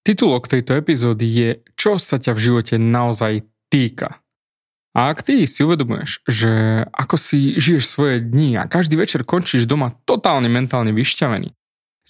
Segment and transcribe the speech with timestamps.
[0.00, 4.24] Titulok tejto epizódy je Čo sa ťa v živote naozaj týka.
[4.96, 6.50] A ak ty si uvedomuješ, že
[6.90, 11.54] ako si žiješ svoje dni a každý večer končíš doma totálne mentálne vyšťavený,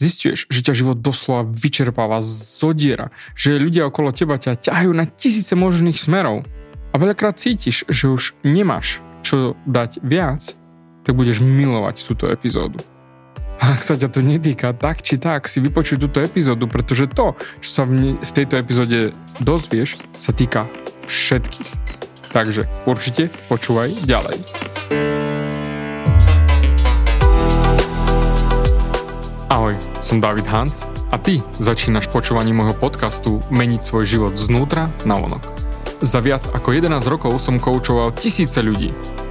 [0.00, 5.52] zistuješ, že ťa život doslova vyčerpáva, zodiera, že ľudia okolo teba ťa ťahajú na tisíce
[5.52, 6.46] možných smerov
[6.90, 10.56] a veľakrát cítiš, že už nemáš čo dať viac,
[11.04, 12.80] tak budeš milovať túto epizódu.
[13.60, 17.68] Ak sa ťa to netýka, tak či tak si vypočuj túto epizódu, pretože to, čo
[17.68, 19.12] sa v tejto epizóde
[19.44, 20.64] dozvieš, sa týka
[21.04, 21.68] všetkých.
[22.32, 24.40] Takže určite počúvaj ďalej.
[29.52, 35.20] Ahoj, som David Hans a ty začínaš počúvanie môjho podcastu Meniť svoj život znútra na
[35.20, 35.44] vonok.
[36.00, 39.19] Za viac ako 11 rokov som koučoval tisíce ľudí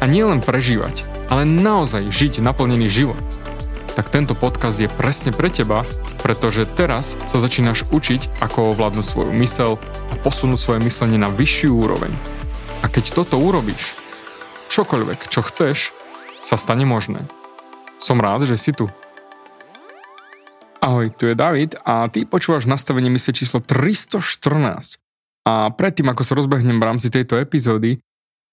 [0.00, 3.20] a nielen prežívať, ale naozaj žiť naplnený život,
[3.92, 5.84] tak tento podcast je presne pre teba,
[6.24, 9.76] pretože teraz sa začínaš učiť, ako ovládnuť svoju mysel
[10.08, 12.12] a posunúť svoje myslenie na vyššiu úroveň.
[12.80, 13.92] A keď toto urobíš,
[14.72, 15.92] čokoľvek, čo chceš,
[16.40, 17.20] sa stane možné.
[18.00, 18.88] Som rád, že si tu.
[20.80, 24.96] Ahoj, tu je David a ty počúvaš nastavenie mysle číslo 314.
[25.44, 28.00] A predtým, ako sa rozbehnem v rámci tejto epizódy,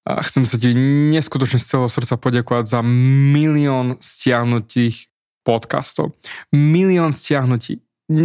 [0.08, 0.72] a chcem sa ti
[1.11, 5.11] neskutočne z celého srdca poďakovať za milión stiahnutých
[5.44, 6.16] podcastov.
[6.55, 7.83] Milión stiahnutí.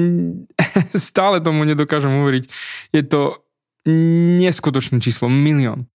[1.11, 2.45] Stále tomu nedokážem uveriť.
[2.95, 3.43] Je to
[4.39, 5.27] neskutočné číslo.
[5.27, 5.91] Milión.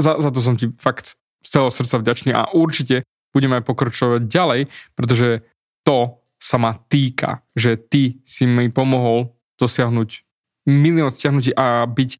[0.00, 3.04] Za, za to som ti fakt z celého srdca vďačný a určite
[3.36, 4.60] budeme aj pokračovať ďalej,
[4.96, 5.44] pretože
[5.84, 9.28] to sa ma týka, že ty si mi pomohol
[9.60, 10.24] dosiahnuť
[10.72, 12.10] milión stiahnutí a byť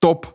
[0.00, 0.32] top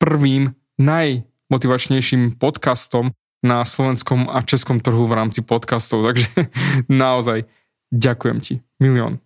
[0.00, 3.12] prvým najmotivačnejším podcastom
[3.44, 6.02] na slovenskom a českom trhu v rámci podcastov.
[6.08, 6.48] Takže
[6.88, 7.44] naozaj
[7.92, 8.54] ďakujem ti.
[8.80, 9.20] Milión.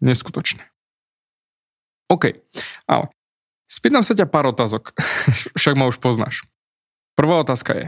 [0.00, 0.64] neskutočné.
[2.08, 2.32] OK,
[2.88, 3.12] ale
[3.68, 4.96] spýtam sa ťa pár otázok.
[5.60, 6.48] Však ma už poznáš.
[7.14, 7.86] Prvá otázka je,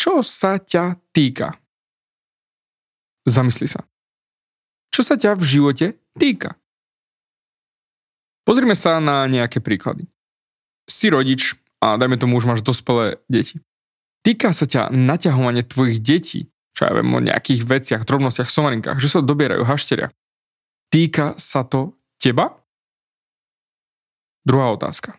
[0.00, 1.60] čo sa ťa týka?
[3.28, 3.84] Zamysli sa.
[4.90, 5.86] Čo sa ťa v živote
[6.18, 6.56] týka?
[8.42, 10.10] Pozrime sa na nejaké príklady.
[10.90, 13.58] Si rodič, a dajme tomu už máš dospelé deti.
[14.22, 16.46] Týka sa ťa naťahovanie tvojich detí,
[16.78, 20.14] čo ja viem o nejakých veciach, drobnostiach, somarinkách, že sa dobierajú hašteria.
[20.94, 22.54] Týka sa to teba?
[24.46, 25.18] Druhá otázka.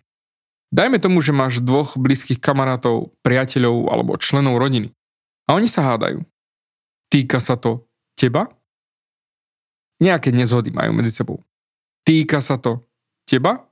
[0.72, 4.90] Dajme tomu, že máš dvoch blízkych kamarátov, priateľov alebo členov rodiny.
[5.46, 6.24] A oni sa hádajú.
[7.12, 7.86] Týka sa to
[8.16, 8.48] teba?
[10.00, 11.44] Nejaké nezhody majú medzi sebou.
[12.08, 12.82] Týka sa to
[13.28, 13.68] teba?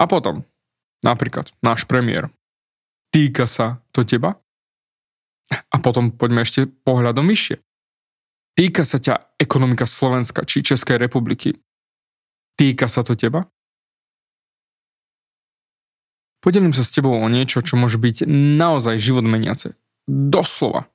[0.00, 0.46] A potom,
[1.04, 2.32] Napríklad náš premiér.
[3.12, 4.40] Týka sa to teba?
[5.68, 7.60] A potom poďme ešte pohľadom vyššie.
[8.56, 11.60] Týka sa ťa ekonomika Slovenska či Českej republiky.
[12.56, 13.44] Týka sa to teba?
[16.40, 19.76] Podelím sa s tebou o niečo, čo môže byť naozaj život meniace.
[20.08, 20.88] Doslova.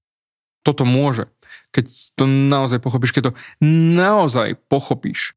[0.61, 1.29] Toto môže.
[1.73, 1.85] Keď
[2.17, 3.33] to naozaj pochopíš, keď to
[3.97, 5.33] naozaj pochopíš,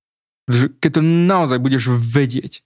[0.81, 2.61] keď to naozaj budeš vedieť,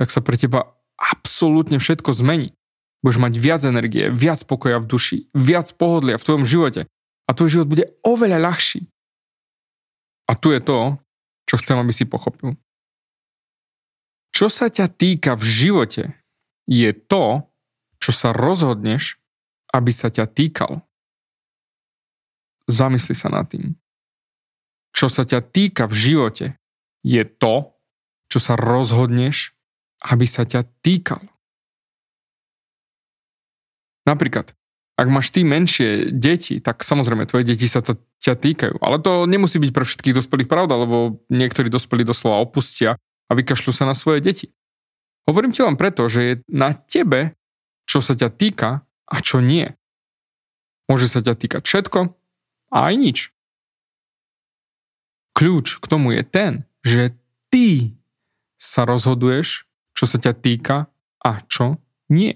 [0.00, 2.52] tak sa pre teba absolútne všetko zmení.
[3.00, 6.84] Budeš mať viac energie, viac pokoja v duši, viac pohodlia v tvojom živote
[7.24, 8.84] a tvoj život bude oveľa ľahší.
[10.28, 11.00] A tu je to,
[11.48, 12.60] čo chcem, aby si pochopil.
[14.30, 16.04] Čo sa ťa týka v živote,
[16.68, 17.48] je to,
[17.98, 19.18] čo sa rozhodneš,
[19.74, 20.84] aby sa ťa týkal.
[22.70, 23.74] Zamysli sa nad tým.
[24.94, 26.46] Čo sa ťa týka v živote,
[27.02, 27.74] je to,
[28.30, 29.56] čo sa rozhodneš,
[30.00, 31.20] aby sa ťa týkal.
[34.08, 34.56] Napríklad,
[35.00, 38.74] ak máš ty menšie deti, tak samozrejme tvoje deti sa to, ťa týkajú.
[38.84, 43.72] Ale to nemusí byť pre všetkých dospelých pravda, lebo niektorí dospelí doslova opustia a vykašľú
[43.72, 44.52] sa na svoje deti.
[45.24, 47.32] Hovorím ti len preto, že je na tebe,
[47.88, 49.72] čo sa ťa týka a čo nie.
[50.90, 52.12] Môže sa ťa týkať všetko
[52.74, 53.18] a aj nič.
[55.32, 56.52] Kľúč k tomu je ten,
[56.82, 57.16] že
[57.48, 57.96] ty
[58.60, 59.69] sa rozhoduješ,
[60.00, 60.88] čo sa ťa týka
[61.20, 61.76] a čo
[62.08, 62.32] nie.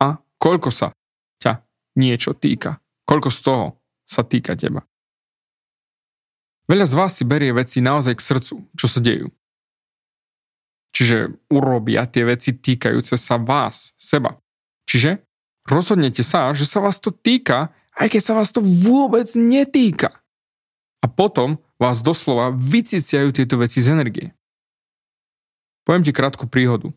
[0.00, 0.88] A koľko sa
[1.36, 1.60] ťa
[2.00, 2.80] niečo týka.
[3.04, 3.66] Koľko z toho
[4.08, 4.80] sa týka teba.
[6.64, 9.28] Veľa z vás si berie veci naozaj k srdcu, čo sa dejú.
[10.96, 14.40] Čiže urobia tie veci týkajúce sa vás, seba.
[14.88, 15.20] Čiže
[15.68, 17.68] rozhodnete sa, že sa vás to týka,
[18.00, 20.24] aj keď sa vás to vôbec netýka.
[21.04, 24.39] A potom vás doslova vyciciajú tieto veci z energie.
[25.90, 26.94] Poviem ti krátku príhodu.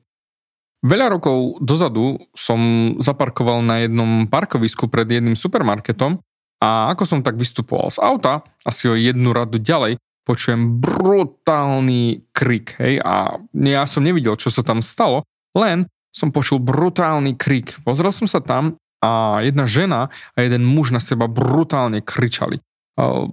[0.85, 6.21] Veľa rokov dozadu som zaparkoval na jednom parkovisku pred jedným supermarketom
[6.61, 9.97] a ako som tak vystupoval z auta, asi o jednu radu ďalej,
[10.29, 15.25] počujem brutálny krik, hej, a ja som nevidel, čo sa tam stalo,
[15.57, 17.81] len som počul brutálny krik.
[17.81, 22.61] Pozrel som sa tam a jedna žena a jeden muž na seba brutálne kričali.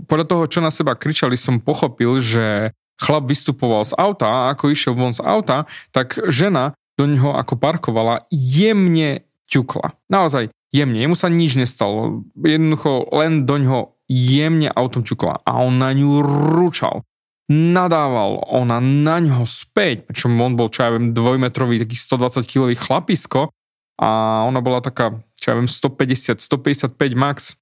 [0.09, 4.71] Podľa toho, čo na seba kričali, som pochopil, že chlap vystupoval z auta a ako
[4.71, 9.97] išiel von z auta, tak žena do neho ako parkovala jemne ťukla.
[10.13, 12.23] Naozaj jemne, jemu sa nič nestalo.
[12.37, 16.21] Jednoducho len do ňoho jemne autom čukla a on na ňu
[16.53, 17.03] ručal.
[17.51, 22.71] Nadával ona na ňo späť, pričom on bol, čo ja viem, dvojmetrový, taký 120 kg
[22.79, 23.51] chlapisko
[23.99, 24.09] a
[24.47, 27.59] ona bola taká, čo ja viem, 150, 155 max.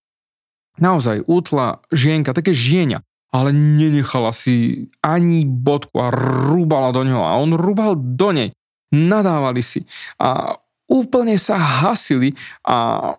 [0.76, 7.36] Naozaj, útla žienka, také žienia, ale nenechala si ani bodku a rúbala do neho a
[7.36, 8.50] on rúbal do nej.
[8.88, 9.84] Nadávali si
[10.16, 10.56] a
[10.88, 12.32] úplne sa hasili
[12.64, 13.12] a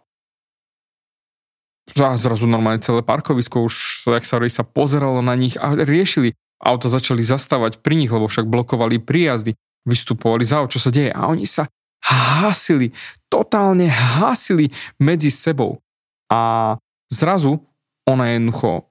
[1.93, 6.33] zrazu normálne celé parkovisko už, jak sa, sa pozeralo na nich a riešili.
[6.59, 9.55] Auta začali zastávať pri nich, lebo však blokovali príjazdy,
[9.87, 11.71] vystupovali za čo sa deje a oni sa
[12.03, 12.91] hasili,
[13.31, 14.67] totálne hasili
[14.99, 15.79] medzi sebou.
[16.27, 16.75] A
[17.07, 17.63] zrazu
[18.09, 18.88] ona jednoducho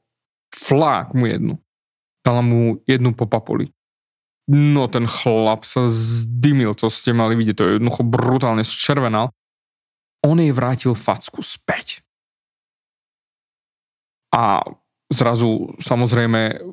[0.59, 1.55] flák mu jednu.
[2.27, 3.71] Dala mu jednu po papuli.
[4.49, 9.31] No ten chlap sa zdymil, to ste mali vidieť, to je jednoducho brutálne zčervenal.
[10.25, 12.03] On jej vrátil facku späť.
[14.35, 14.65] A
[15.13, 16.65] zrazu samozrejme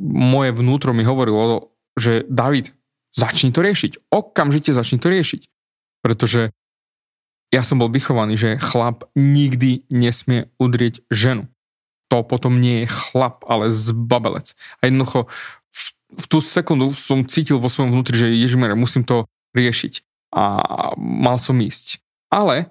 [0.00, 2.72] moje vnútro mi hovorilo, že David,
[3.12, 4.08] začni to riešiť.
[4.12, 5.42] Okamžite začni to riešiť.
[6.00, 6.52] Pretože
[7.52, 11.48] ja som bol vychovaný, že chlap nikdy nesmie udrieť ženu.
[12.12, 14.52] To potom nie je chlap, ale zbabelec.
[14.84, 15.32] A jednoducho
[15.72, 15.80] v,
[16.20, 19.24] v tú sekundu som cítil vo svojom vnútri, že ježimer, musím to
[19.56, 20.04] riešiť.
[20.36, 20.60] A
[21.00, 22.04] mal som ísť.
[22.28, 22.68] Ale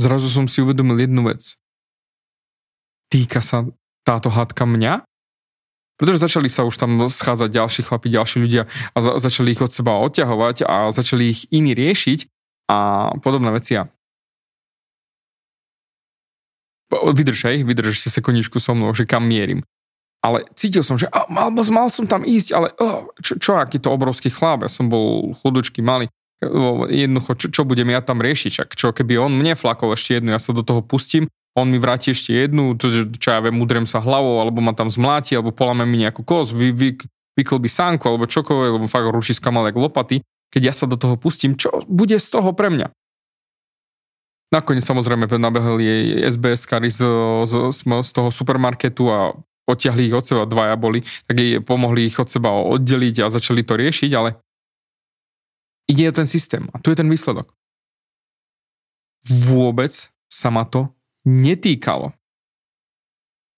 [0.00, 1.60] zrazu som si uvedomil jednu vec
[3.14, 3.62] týka sa
[4.02, 5.06] táto hádka mňa?
[5.94, 9.70] Pretože začali sa už tam schádzať ďalší chlapi, ďalší ľudia a za- začali ich od
[9.70, 12.26] seba odťahovať a začali ich iní riešiť
[12.66, 12.78] a
[13.22, 13.78] podobné veci.
[16.92, 19.64] Vydrž, hej, vydrž si sekundíčku so mnou, že kam mierim.
[20.24, 23.76] Ale cítil som, že oh, mal, mal som tam ísť, ale oh, čo, čo, aký
[23.76, 26.08] to obrovský chlap, ja som bol chudučky malý,
[26.88, 30.32] jednoducho, čo, čo budem ja tam riešiť, čak, čo keby on mne flakol ešte jednu,
[30.32, 33.86] ja sa do toho pustím on mi vráti ešte jednu, to, čo ja viem, udrem
[33.86, 36.98] sa hlavou, alebo ma tam zmláti, alebo polame mi nejakú kos, vy, vy,
[37.38, 40.26] vyklbí sánku, alebo čokoľvek, lebo fakt ručiska mal jak lopaty.
[40.50, 42.90] Keď ja sa do toho pustím, čo bude z toho pre mňa?
[44.54, 47.02] Nakoniec samozrejme nabehli jej SBS kary z,
[47.42, 49.34] z, z toho supermarketu a
[49.66, 53.66] odtiahli ich od seba, dvaja boli, tak jej pomohli ich od seba oddeliť a začali
[53.66, 54.38] to riešiť, ale
[55.90, 57.50] ide o ten systém a tu je ten výsledok.
[59.26, 59.90] Vôbec
[60.30, 60.92] sa ma to
[61.26, 62.14] netýkalo.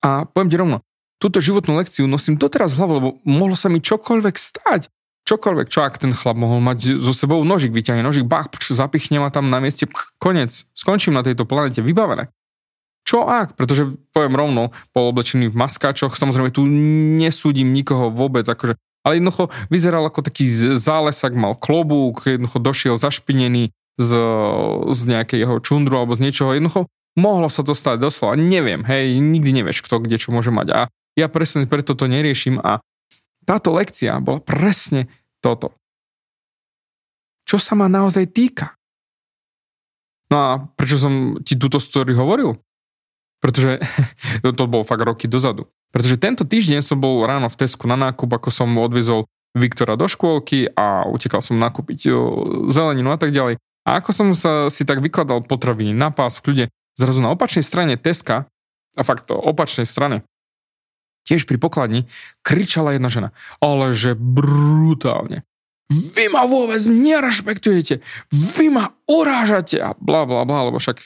[0.00, 0.76] A poviem ti rovno,
[1.18, 4.88] túto životnú lekciu nosím doteraz v hlave, lebo mohlo sa mi čokoľvek stať.
[5.26, 9.34] Čokoľvek, čo ak ten chlap mohol mať so sebou nožik, vyťahne nožik, bach, zapichne ma
[9.34, 12.30] tam na mieste, pch, konec, skončím na tejto planete, vybavené.
[13.02, 13.58] Čo ak?
[13.58, 14.62] Pretože poviem rovno,
[14.94, 16.66] bol oblečený v maskáčoch, samozrejme tu
[17.18, 23.74] nesúdim nikoho vôbec, akože, ale jednoducho vyzeral ako taký zálesak, mal klobúk, jednoducho došiel zašpinený
[23.98, 24.10] z,
[24.90, 29.64] z nejakého čundru alebo z niečoho, jednoducho Mohlo sa to stať doslova, neviem, hej, nikdy
[29.64, 30.68] nevieš, kto kde čo môže mať.
[30.76, 30.80] A
[31.16, 32.84] ja presne preto to neriešim a
[33.46, 35.06] táto lekcia bola presne
[35.38, 35.72] toto.
[37.46, 38.74] Čo sa ma naozaj týka?
[40.26, 42.58] No a prečo som ti túto story hovoril?
[43.38, 43.78] Pretože
[44.42, 45.70] to, to bolo fakt roky dozadu.
[45.94, 50.04] Pretože tento týždeň som bol ráno v Tesku na nákup, ako som odvezol Viktora do
[50.04, 52.12] škôlky a utekal som nakúpiť
[52.68, 53.56] zeleninu a tak ďalej.
[53.86, 56.64] A ako som sa si tak vykladal potraviny na pás v kľude,
[56.96, 58.48] Zrazu na opačnej strane Teska,
[58.96, 60.24] a fakt to opačnej strane,
[61.26, 62.06] tiež pri pokladni,
[62.46, 63.28] kričala jedna žena.
[63.58, 65.42] Ale že brutálne.
[65.86, 68.02] Vy ma vôbec nerešpektujete.
[68.30, 69.78] Vy ma urážate.
[69.78, 70.98] A bla bla bla, lebo však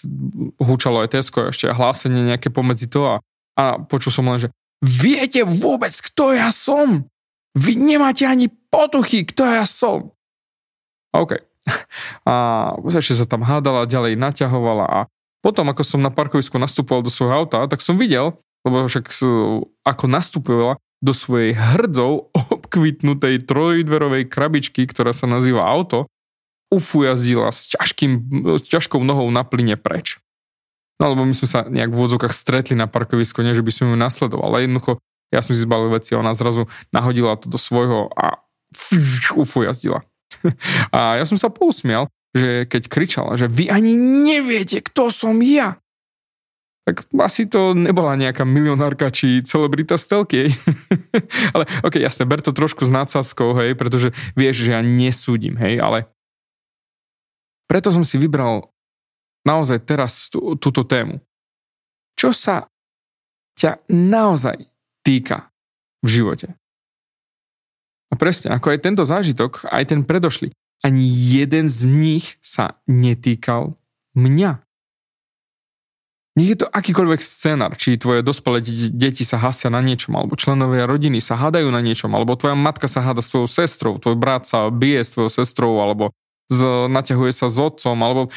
[0.57, 3.15] húčalo aj Tesko ešte a hlásenie nejaké pomedzi to a,
[3.61, 4.49] a počul som len, že
[4.81, 7.05] viete vôbec, kto ja som?
[7.53, 10.17] Vy nemáte ani potuchy, kto ja som.
[11.13, 11.37] OK.
[12.31, 12.35] A
[12.89, 14.99] ešte sa tam hádala, ďalej naťahovala a
[15.41, 18.37] potom, ako som na parkovisku nastupoval do svojho auta, tak som videl,
[18.67, 19.07] lebo však
[19.85, 26.05] ako nastupovala, do svojej hrdzov obkvitnutej trojdverovej krabičky, ktorá sa nazýva auto,
[26.71, 28.13] ufujazdila s, ťažkým,
[28.61, 30.21] s ťažkou nohou na plyne preč.
[31.01, 33.89] No lebo my sme sa nejak v vodzokách stretli na parkovisku, nie že by som
[33.89, 35.01] ju nasledoval, ale jednoducho
[35.33, 38.45] ja som si zbalil veci a ona zrazu nahodila to do svojho a
[39.35, 40.05] ufujazdila.
[40.95, 45.83] A ja som sa pousmial, že keď kričala, že vy ani neviete, kto som ja.
[46.89, 50.49] Tak asi to nebola nejaká milionárka či celebrita stelky.
[51.55, 55.79] ale ok, jasne, ber to trošku s nadsázkou, hej, pretože vieš, že ja nesúdim, hej,
[55.79, 56.09] ale
[57.71, 58.67] preto som si vybral
[59.47, 61.23] naozaj teraz tú, túto tému.
[62.19, 62.67] Čo sa
[63.55, 64.67] ťa naozaj
[65.07, 65.53] týka
[66.03, 66.49] v živote?
[68.11, 70.51] A presne, ako aj tento zážitok, aj ten predošli,
[70.83, 73.79] ani jeden z nich sa netýkal
[74.19, 74.67] mňa.
[76.41, 80.89] Nech je to akýkoľvek scénar, či tvoje dospelé deti sa hasia na niečom, alebo členovia
[80.89, 84.49] rodiny sa hádajú na niečom, alebo tvoja matka sa háda s tvojou sestrou, tvoj brat
[84.49, 86.17] sa bije s tvojou sestrou, alebo
[86.49, 88.33] z, naťahuje sa s otcom, alebo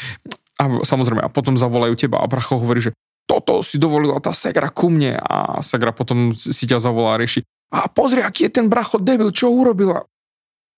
[0.60, 2.91] a samozrejme, a potom zavolajú teba a bracho hovorí, že
[3.24, 7.48] toto si dovolila tá segra ku mne a segra potom si ťa zavolá a rieši.
[7.72, 10.05] A pozri, aký je ten bracho debil, čo urobila.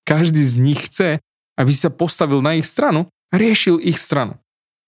[0.05, 1.19] Každý z nich chce,
[1.57, 4.37] aby si sa postavil na ich stranu a riešil ich stranu.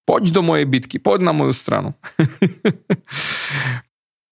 [0.08, 1.92] Poď do mojej bitky, poď na moju stranu.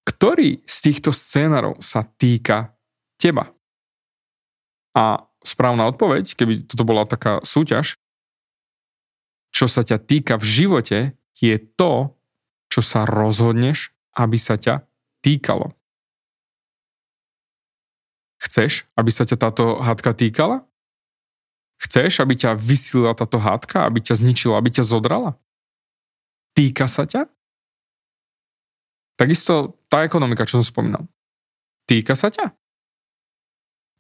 [0.10, 2.72] Ktorý z týchto scénarov sa týka
[3.20, 3.52] teba?
[4.96, 8.00] A správna odpoveď, keby toto bola taká súťaž,
[9.52, 11.00] čo sa ťa týka v živote,
[11.36, 12.16] je to,
[12.72, 14.88] čo sa rozhodneš, aby sa ťa
[15.20, 15.76] týkalo.
[18.40, 20.64] Chceš, aby sa ťa táto hádka týkala?
[21.84, 25.36] Chceš, aby ťa vysílila táto hádka, aby ťa zničila, aby ťa zodrala?
[26.56, 27.28] Týka sa ťa?
[29.20, 31.04] Takisto tá ekonomika, čo som spomínal.
[31.88, 32.56] Týka sa ťa?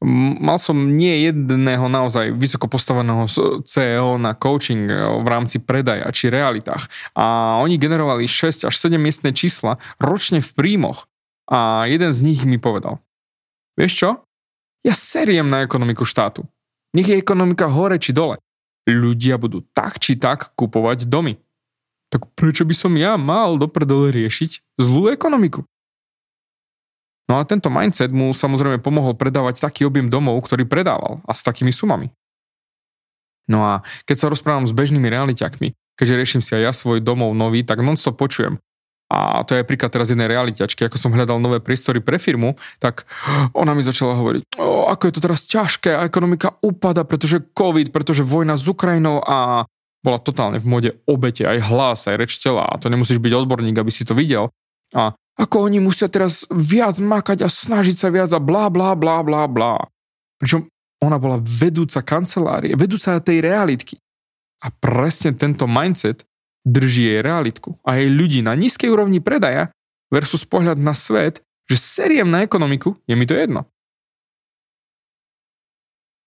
[0.05, 3.25] mal som nie jedného naozaj vysoko postaveného
[3.65, 8.99] CEO na coaching e, v rámci predaja či realitách a oni generovali 6 až 7
[9.01, 11.09] miestne čísla ročne v príjmoch
[11.49, 13.01] a jeden z nich mi povedal
[13.79, 14.09] vieš čo?
[14.85, 16.45] Ja seriem na ekonomiku štátu.
[16.93, 18.37] Nech je ekonomika hore či dole.
[18.85, 21.41] Ľudia budú tak či tak kupovať domy.
[22.15, 25.67] Tak prečo by som ja mal do riešiť zlú ekonomiku?
[27.27, 31.43] No a tento mindset mu samozrejme pomohol predávať taký objem domov, ktorý predával a s
[31.43, 32.15] takými sumami.
[33.51, 37.35] No a keď sa rozprávam s bežnými realiťakmi, keďže riešim si aj ja svoj domov
[37.35, 38.63] nový, tak non počujem.
[39.11, 43.05] A to je príklad teraz jednej realitačky, ako som hľadal nové priestory pre firmu, tak
[43.53, 47.93] ona mi začala hovoriť, o, ako je to teraz ťažké a ekonomika upada, pretože COVID,
[47.93, 49.69] pretože vojna s Ukrajinou a
[50.05, 53.81] bola totálne v mode obete, aj hlas, aj reč tela a to nemusíš byť odborník,
[53.81, 54.53] aby si to videl.
[54.93, 59.19] A ako oni musia teraz viac makať a snažiť sa viac a blá, blá, blá,
[59.25, 59.75] blá, blá.
[60.39, 60.69] Pričom
[61.03, 63.99] ona bola vedúca kancelárie, vedúca tej realitky.
[64.63, 66.23] A presne tento mindset
[66.63, 69.69] drží jej realitku a jej ľudí na nízkej úrovni predaja
[70.09, 73.67] versus pohľad na svet, že seriem na ekonomiku, je mi to jedno.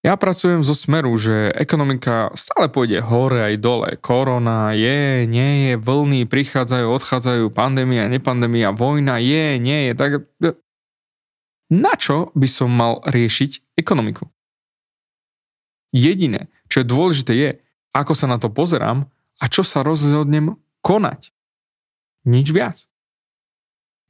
[0.09, 3.89] Ja pracujem zo smeru, že ekonomika stále pôjde hore aj dole.
[4.01, 9.93] Korona je, nie je, vlny prichádzajú, odchádzajú, pandémia, nepandémia, vojna je, nie je.
[9.93, 10.11] Tak
[11.69, 14.25] na čo by som mal riešiť ekonomiku?
[15.93, 17.51] Jediné, čo je dôležité je,
[17.93, 19.05] ako sa na to pozerám
[19.37, 21.37] a čo sa rozhodnem konať.
[22.25, 22.89] Nič viac.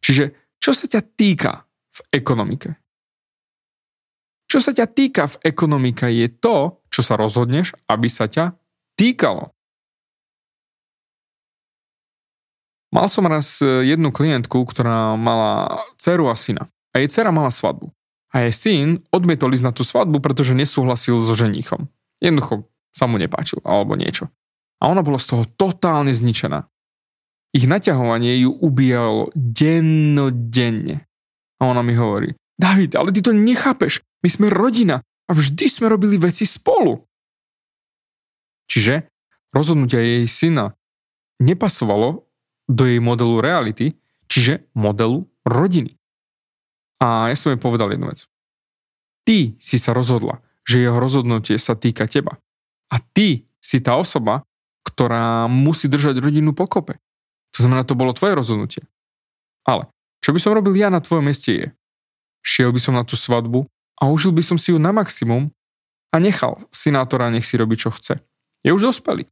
[0.06, 0.30] Čiže
[0.62, 2.78] čo sa ťa týka v ekonomike?
[4.48, 8.56] Čo sa ťa týka v ekonomika je to, čo sa rozhodneš, aby sa ťa
[8.96, 9.52] týkalo.
[12.88, 16.72] Mal som raz e, jednu klientku, ktorá mala dceru a syna.
[16.96, 17.92] A jej dcera mala svadbu.
[18.32, 21.92] A jej syn odmietol ísť na tú svadbu, pretože nesúhlasil so ženíchom.
[22.24, 22.64] Jednoducho
[22.96, 24.32] sa mu nepáčil, alebo niečo.
[24.80, 26.64] A ona bola z toho totálne zničená.
[27.52, 31.04] Ich naťahovanie ju ubíjalo dennodenne.
[31.60, 34.00] A ona mi hovorí, David, ale ty to nechápeš.
[34.24, 36.98] My sme rodina a vždy sme robili veci spolu.
[38.68, 39.08] Čiže
[39.54, 40.74] rozhodnutia jej syna
[41.40, 42.26] nepasovalo
[42.68, 43.96] do jej modelu reality,
[44.28, 45.96] čiže modelu rodiny.
[47.00, 48.26] A ja som jej povedal jednu vec.
[49.24, 52.36] Ty si sa rozhodla, že jeho rozhodnutie sa týka teba.
[52.92, 54.44] A ty si tá osoba,
[54.84, 56.96] ktorá musí držať rodinu pokope.
[57.56, 58.82] To znamená, to bolo tvoje rozhodnutie.
[59.64, 59.88] Ale
[60.24, 61.66] čo by som robil ja na tvojom mieste je,
[62.40, 63.68] šiel by som na tú svadbu
[63.98, 65.50] a užil by som si ju na maximum
[66.14, 68.22] a nechal sinátora nech si robí čo chce.
[68.62, 69.26] Je už dospelý.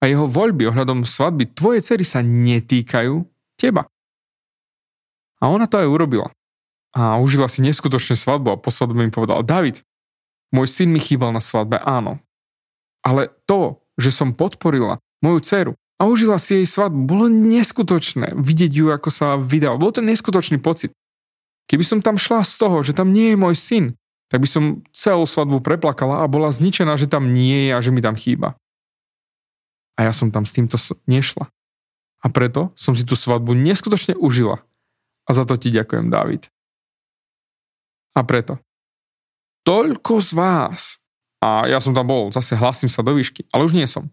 [0.00, 3.20] A jeho voľby ohľadom svadby tvoje cery sa netýkajú
[3.60, 3.84] teba.
[5.40, 6.28] A ona to aj urobila.
[6.90, 9.78] a užila si neskutočne svadbu a po svadbe mi povedal, David,
[10.50, 12.18] môj syn mi chýbal na svadbe, áno.
[13.06, 18.72] Ale to, že som podporila moju dceru a užila si jej svadbu, bolo neskutočné vidieť
[18.74, 19.78] ju, ako sa vydal.
[19.78, 20.90] Bol to neskutočný pocit.
[21.70, 23.84] Keby som tam šla z toho, že tam nie je môj syn,
[24.26, 27.94] tak by som celú svadbu preplakala a bola zničená, že tam nie je a že
[27.94, 28.58] mi tam chýba.
[29.94, 30.74] A ja som tam s týmto
[31.06, 31.46] nešla.
[32.20, 34.66] A preto som si tú svadbu neskutočne užila.
[35.26, 36.50] A za to ti ďakujem, David.
[38.18, 38.58] A preto.
[39.62, 40.80] Toľko z vás,
[41.38, 44.10] a ja som tam bol, zase hlasím sa do výšky, ale už nie som.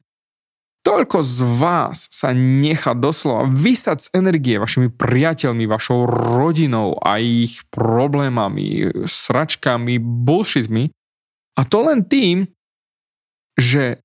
[0.88, 7.68] Toľko z vás sa nechá doslova vysať z energie vašimi priateľmi, vašou rodinou a ich
[7.68, 10.88] problémami, sračkami, bullshitmi.
[11.60, 12.48] A to len tým,
[13.60, 14.00] že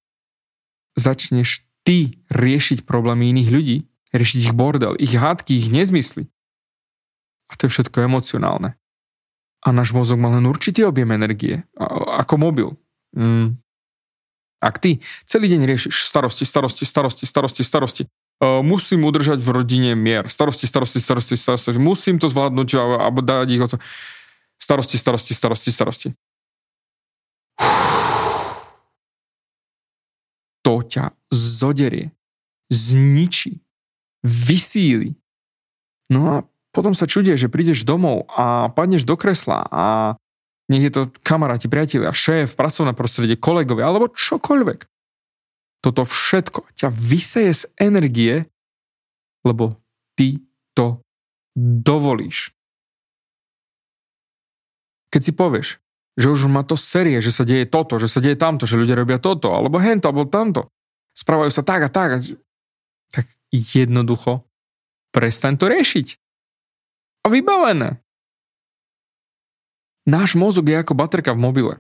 [0.99, 3.77] začneš ty riešiť problémy iných ľudí,
[4.11, 6.27] riešiť ich bordel, ich hádky, ich nezmysly.
[7.47, 8.75] A to je všetko emocionálne.
[9.63, 11.63] A náš mozog má len určitý objem energie,
[12.19, 12.69] ako mobil.
[13.15, 13.62] Mm,
[14.63, 19.93] ak ty celý deň riešiš starosti, starosti, starosti, starosti, starosti, uh, musím udržať v rodine
[19.99, 23.79] mier, starosti, starosti, starosti, starosti, musím to zvládnuť a, dať ich to.
[24.63, 26.09] Starosti, starosti, starosti, starosti.
[30.63, 32.15] To ťa zoderie,
[32.71, 33.59] zničí,
[34.23, 35.19] vysíli.
[36.07, 36.37] No a
[36.71, 40.15] potom sa čudie, že prídeš domov a padneš do kresla a
[40.73, 44.89] nech je to kamaráti, priatelia, šéf, pracovné prostredie, kolegovia alebo čokoľvek.
[45.85, 48.49] Toto všetko ťa vyseje z energie,
[49.45, 49.77] lebo
[50.17, 50.41] ty
[50.73, 51.05] to
[51.59, 52.57] dovolíš.
[55.13, 55.69] Keď si povieš,
[56.17, 58.97] že už ma to série, že sa deje toto, že sa deje tamto, že ľudia
[58.97, 60.73] robia toto, alebo hento, alebo tamto,
[61.13, 62.25] správajú sa tak a tak,
[63.13, 64.45] tak jednoducho
[65.13, 66.07] prestaň to riešiť.
[67.23, 68.02] A vybavené.
[70.03, 71.75] Náš mozog je ako baterka v mobile.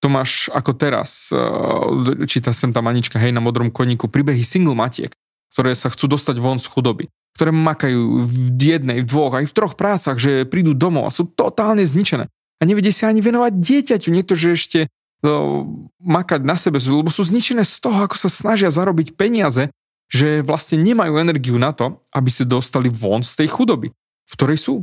[0.00, 4.74] To máš ako teraz, eh, číta sem tam Anička, hej, na modrom koníku, príbehy single
[4.74, 5.12] matiek,
[5.52, 7.04] ktoré sa chcú dostať von z chudoby,
[7.36, 11.28] ktoré makajú v jednej, v dvoch, aj v troch prácach, že prídu domov a sú
[11.28, 12.26] totálne zničené.
[12.60, 15.64] A nevedie sa ani venovať dieťaťu, nie to, že ešte uh,
[16.04, 19.72] makať na sebe, lebo sú zničené z toho, ako sa snažia zarobiť peniaze,
[20.12, 23.88] že vlastne nemajú energiu na to, aby sa dostali von z tej chudoby,
[24.28, 24.74] v ktorej sú.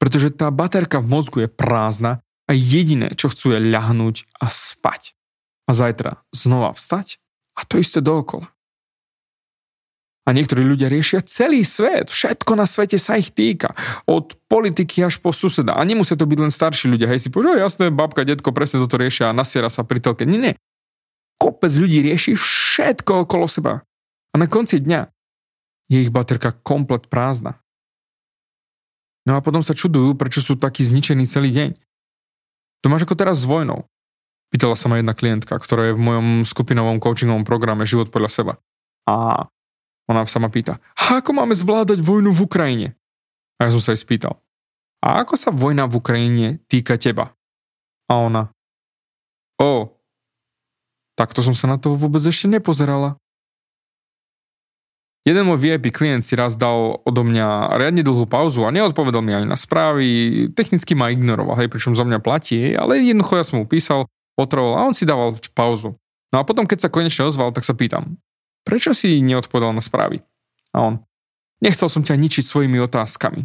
[0.00, 5.14] Pretože tá baterka v mozgu je prázdna a jediné, čo chcú je ľahnúť a spať.
[5.68, 7.20] A zajtra znova vstať
[7.54, 8.50] a to isté dookola.
[10.28, 13.72] A niektorí ľudia riešia celý svet, všetko na svete sa ich týka.
[14.04, 15.74] Od politiky až po suseda.
[15.74, 17.08] A nemusia to byť len starší ľudia.
[17.10, 20.28] Hej si povedal, jasné, babka, detko presne toto riešia a nasiera sa pri telke.
[20.28, 20.54] Nie, nie.
[21.40, 23.80] Kopec ľudí rieši všetko okolo seba.
[24.30, 25.08] A na konci dňa
[25.90, 27.58] je ich baterka komplet prázdna.
[29.28, 31.70] No a potom sa čudujú, prečo sú takí zničení celý deň.
[32.80, 33.84] To máš ako teraz s vojnou.
[34.50, 38.52] Pýtala sa ma jedna klientka, ktorá je v mojom skupinovom coachingovom programe Život podľa seba.
[39.06, 39.46] A
[40.10, 42.88] ona sa ma pýta, ako máme zvládať vojnu v Ukrajine?
[43.60, 44.40] A ja som sa jej spýtal,
[45.04, 47.36] a ako sa vojna v Ukrajine týka teba?
[48.10, 48.42] A ona,
[49.60, 49.94] o,
[51.14, 53.19] takto som sa na to vôbec ešte nepozerala.
[55.20, 59.36] Jeden môj VIP klient si raz dal odo mňa riadne dlhú pauzu a neodpovedal mi
[59.36, 63.60] ani na správy, technicky ma ignoroval, hej, pričom za mňa platí, ale jednoducho ja som
[63.60, 65.92] mu písal, potreboval a on si dával pauzu.
[66.32, 68.16] No a potom, keď sa konečne ozval, tak sa pýtam,
[68.64, 70.24] prečo si neodpovedal na správy?
[70.72, 71.04] A on,
[71.60, 73.44] nechcel som ťa ničiť svojimi otázkami.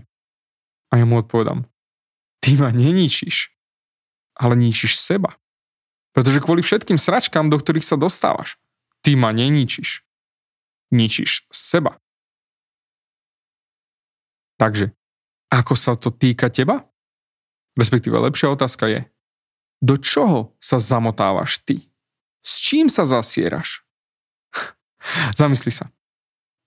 [0.95, 1.67] A ja mu odpovedám,
[2.39, 3.51] ty ma neničíš,
[4.39, 5.35] ale ničíš seba.
[6.15, 8.55] Pretože kvôli všetkým sračkám, do ktorých sa dostávaš,
[9.03, 10.04] ty ma neničíš
[10.95, 11.99] ničíš seba.
[14.55, 14.95] Takže,
[15.51, 16.87] ako sa to týka teba?
[17.75, 18.99] Respektíve lepšia otázka je,
[19.83, 21.83] do čoho sa zamotávaš ty?
[22.39, 23.83] S čím sa zasieraš?
[25.39, 25.91] Zamysli sa.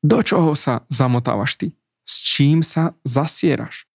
[0.04, 1.68] Do čoho sa zamotávaš ty?
[2.04, 3.88] S čím sa zasieraš?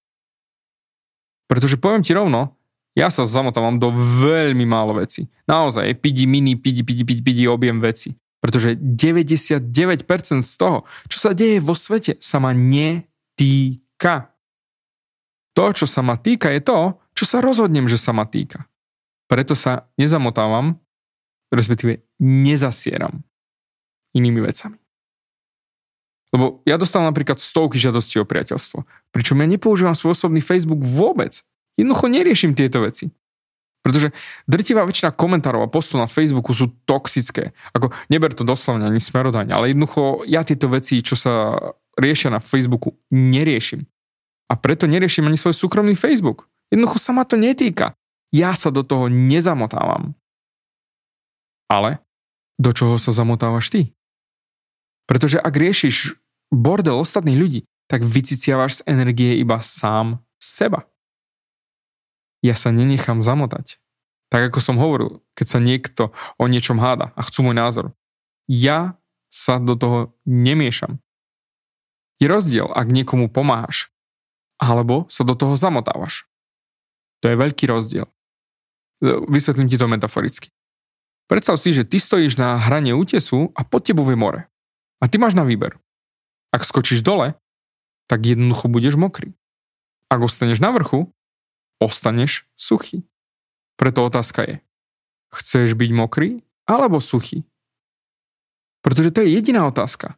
[1.46, 2.58] Pretože poviem ti rovno,
[2.98, 5.30] ja sa zamotávam do veľmi málo veci.
[5.50, 8.14] Naozaj, pidi mini, pidi, pidi, pidi, pidi objem veci.
[8.44, 14.36] Pretože 99% z toho, čo sa deje vo svete, sa ma netýka.
[15.56, 18.68] To, čo sa ma týka, je to, čo sa rozhodnem, že sa ma týka.
[19.32, 20.76] Preto sa nezamotávam,
[21.56, 23.24] respektíve nezasieram
[24.12, 24.76] inými vecami.
[26.34, 31.46] Lebo ja dostávam napríklad stovky žiadostí o priateľstvo, pričom ja nepoužívam svoj osobný Facebook vôbec.
[31.78, 33.14] Jednoducho neriešim tieto veci.
[33.84, 34.16] Pretože
[34.48, 37.52] drtivá väčšina komentárov a postov na Facebooku sú toxické.
[37.76, 41.60] Ako, neber to doslovne ani smerodanie, ale jednoducho ja tieto veci, čo sa
[42.00, 43.84] riešia na Facebooku, neriešim.
[44.48, 46.48] A preto neriešim ani svoj súkromný Facebook.
[46.72, 47.94] Jednoducho sa ma to netýka.
[48.32, 50.16] Ja sa do toho nezamotávam.
[51.68, 52.00] Ale
[52.56, 53.82] do čoho sa zamotávaš ty?
[55.10, 56.16] Pretože ak riešiš
[56.54, 57.60] bordel ostatných ľudí,
[57.92, 60.88] tak vyciciavaš z energie iba sám seba.
[62.44, 63.80] Ja sa nenechám zamotať.
[64.28, 67.86] Tak ako som hovoril, keď sa niekto o niečom háda a chcú môj názor,
[68.52, 69.00] ja
[69.32, 71.00] sa do toho nemiešam.
[72.20, 73.90] Je rozdiel, ak niekomu pomáhaš,
[74.60, 76.28] alebo sa do toho zamotávaš.
[77.24, 78.08] To je veľký rozdiel.
[79.32, 80.52] Vysvetlím ti to metaforicky.
[81.28, 84.52] Predstav si, že ty stojíš na hrane útesu a pod tebou je more.
[85.00, 85.80] A ty máš na výber.
[86.52, 87.36] Ak skočíš dole,
[88.12, 89.34] tak jednoducho budeš mokrý.
[90.12, 91.10] Ak ostaneš na vrchu,
[91.84, 93.04] ostaneš suchý.
[93.76, 94.56] Preto otázka je,
[95.36, 97.44] chceš byť mokrý alebo suchý?
[98.84, 100.16] Pretože to je jediná otázka.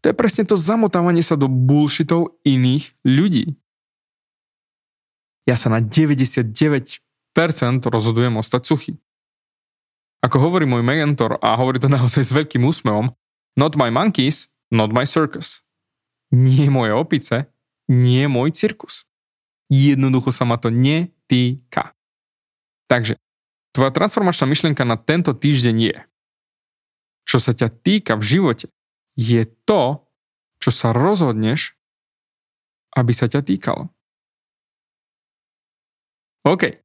[0.00, 3.54] To je presne to zamotávanie sa do bullshitov iných ľudí.
[5.44, 7.00] Ja sa na 99%
[7.86, 8.92] rozhodujem ostať suchý.
[10.20, 13.12] Ako hovorí môj mentor a hovorí to naozaj s veľkým úsmevom,
[13.56, 15.64] not my monkeys, not my circus.
[16.30, 17.50] Nie moje opice,
[17.88, 19.09] nie môj cirkus.
[19.70, 21.94] Jednoducho sa ma to netýka.
[22.90, 23.16] Takže,
[23.70, 25.96] tvoja transformačná myšlienka na tento týždeň je,
[27.22, 28.66] čo sa ťa týka v živote,
[29.14, 30.02] je to,
[30.58, 31.78] čo sa rozhodneš,
[32.98, 33.94] aby sa ťa týkalo.
[36.42, 36.82] OK.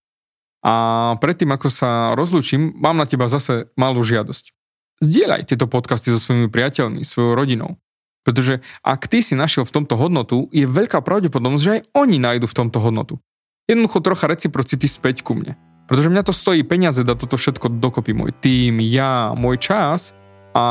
[0.65, 0.73] A
[1.17, 4.53] predtým, ako sa rozlúčim, mám na teba zase malú žiadosť.
[5.01, 7.81] Zdieľaj tieto podcasty so svojimi priateľmi, svojou rodinou.
[8.25, 12.49] Pretože ak ty si našiel v tomto hodnotu, je veľká pravdepodobnosť, že aj oni nájdu
[12.49, 13.21] v tomto hodnotu.
[13.69, 15.53] Jednoducho trocha reciprocity späť ku mne.
[15.85, 18.17] Pretože mňa to stojí peniaze dať toto všetko dokopy.
[18.17, 20.17] Môj tým, ja, môj čas
[20.57, 20.65] a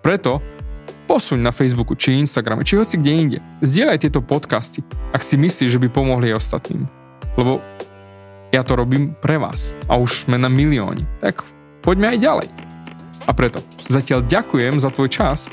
[0.00, 0.40] preto
[1.04, 3.38] posuň na Facebooku, či Instagrame, či hoci kde inde.
[3.60, 4.80] Zdieľaj tieto podcasty,
[5.12, 6.88] ak si myslíš, že by pomohli aj ostatným.
[7.36, 7.60] Lebo
[8.48, 11.04] ja to robím pre vás a už sme na milióni.
[11.20, 11.44] Tak
[11.84, 12.48] poďme aj ďalej.
[13.28, 13.60] A preto
[13.92, 15.52] zatiaľ ďakujem za tvoj čas